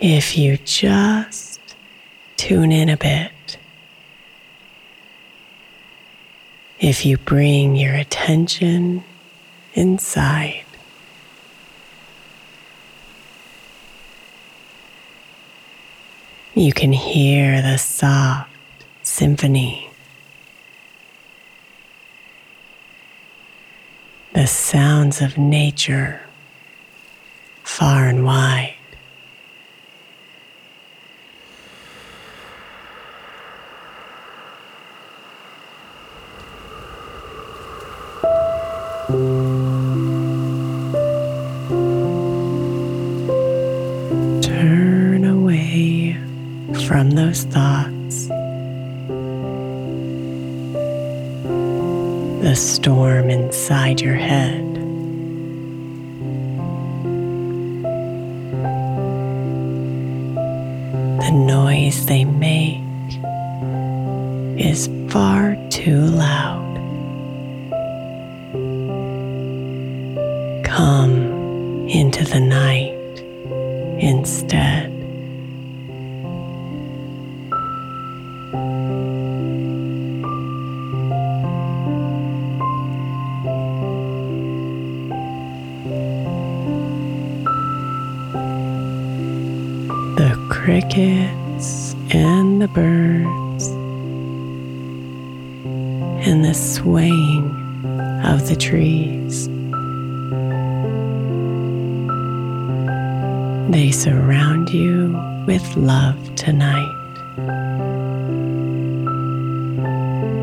[0.00, 1.60] If you just
[2.38, 3.58] tune in a bit,
[6.78, 9.04] if you bring your attention
[9.74, 10.64] inside,
[16.54, 18.50] you can hear the soft
[19.02, 19.90] symphony,
[24.32, 26.22] the sounds of nature
[27.62, 28.69] far and wide.
[70.80, 72.94] Come into the night
[74.02, 74.90] instead.
[90.16, 93.66] The crickets and the birds
[96.26, 97.50] and the swaying
[98.24, 99.19] of the trees.
[103.70, 106.90] They surround you with love tonight,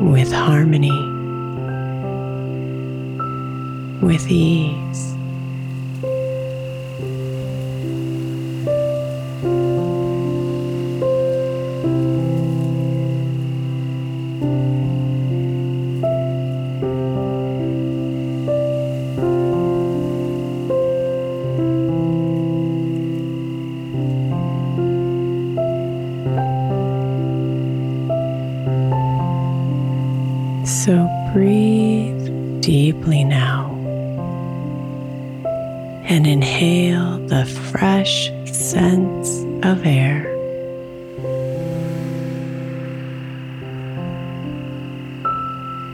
[0.00, 0.88] with harmony,
[4.00, 5.17] with ease.
[38.88, 40.22] Scents of air.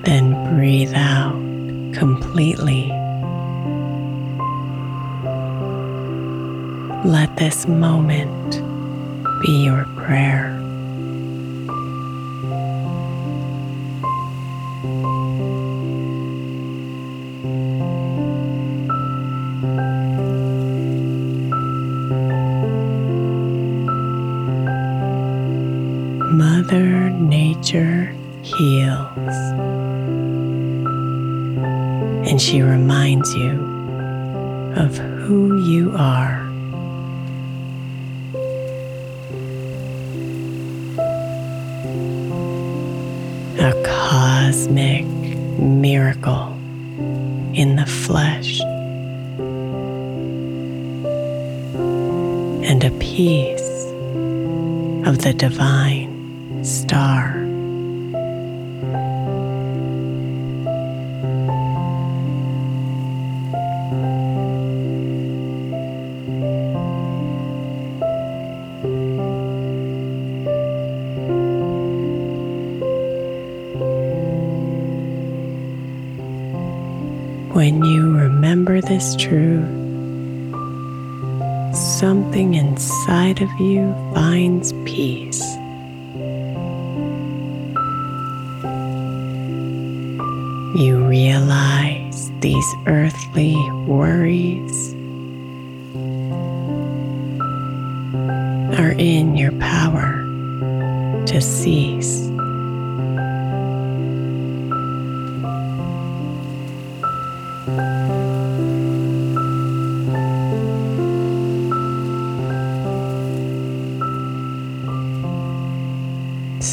[0.05, 1.35] Then breathe out
[1.93, 2.88] completely.
[7.05, 8.62] Let this moment
[9.43, 10.63] be your prayer.
[33.50, 36.41] Of who you are.
[43.58, 45.05] A cosmic
[45.58, 46.52] miracle
[47.55, 48.61] in the flesh.
[52.69, 53.85] And a piece
[55.06, 57.44] of the divine star.
[77.54, 79.64] When you remember this truth,
[81.72, 85.40] something inside of you finds peace.
[90.74, 93.54] You realize these earthly
[93.86, 94.92] worries
[98.80, 100.24] are in your power
[101.26, 102.33] to cease.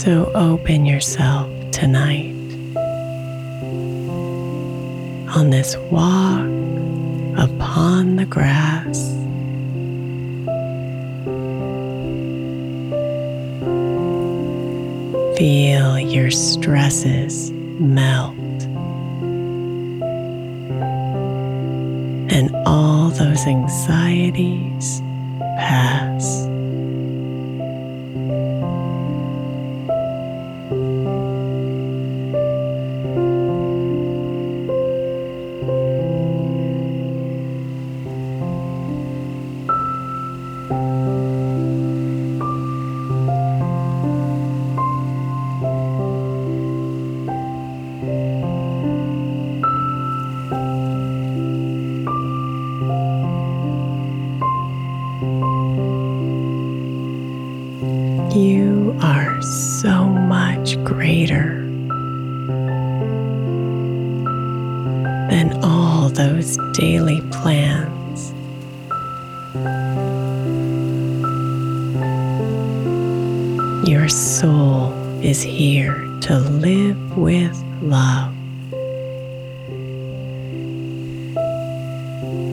[0.03, 2.33] So open yourself tonight
[5.37, 6.41] on this walk
[7.37, 9.11] upon the grass.
[15.37, 18.35] Feel your stresses melt
[22.33, 25.00] and all those anxieties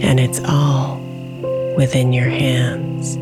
[0.01, 0.97] And it's all
[1.77, 3.17] within your hands.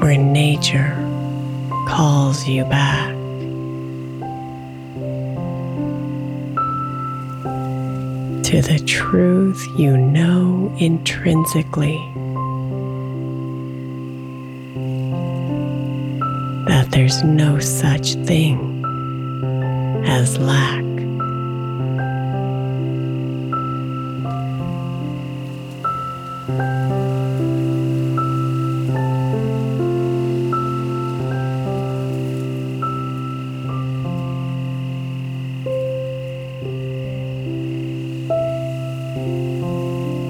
[0.00, 0.92] Where nature
[1.88, 3.12] calls you back.
[8.44, 11.98] To the truth you know intrinsically
[16.66, 18.84] that there's no such thing
[20.06, 20.83] as lack.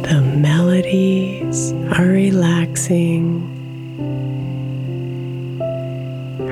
[0.04, 3.54] The melodies are relaxing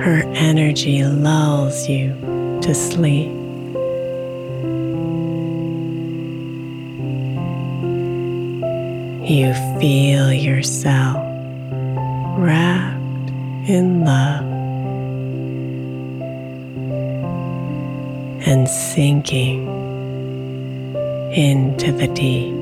[0.02, 2.12] Her energy lulls you
[2.62, 3.30] to sleep.
[9.30, 11.18] You feel yourself
[12.36, 13.30] wrapped
[13.70, 14.42] in love
[18.44, 19.68] and sinking
[21.32, 22.61] into the deep.